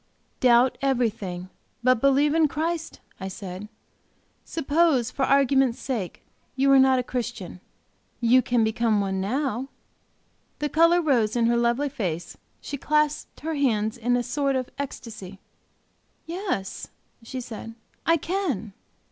"Doubt 0.39 0.79
everything, 0.81 1.51
but 1.83 2.01
believe 2.01 2.33
in 2.33 2.47
Christ," 2.47 3.01
I 3.19 3.27
said. 3.27 3.69
"Suppose, 4.43 5.11
for 5.11 5.25
argument's 5.25 5.77
sake, 5.79 6.23
you 6.55 6.71
are 6.71 6.79
not 6.79 6.97
a 6.97 7.03
Christian. 7.03 7.59
You 8.19 8.41
can 8.41 8.63
become 8.63 8.99
one 8.99 9.21
now." 9.21 9.67
The 10.57 10.69
color 10.69 11.03
rose 11.03 11.35
in 11.35 11.45
her 11.45 11.55
lovely 11.55 11.87
face; 11.87 12.35
she 12.61 12.77
clasped 12.77 13.41
her 13.41 13.53
hands 13.53 13.95
in 13.95 14.17
a 14.17 14.23
sort 14.23 14.55
of 14.55 14.71
ecstasy. 14.79 15.39
"Yes," 16.25 16.87
she 17.21 17.39
said, 17.39 17.75
"I 18.03 18.17
can." 18.17 18.73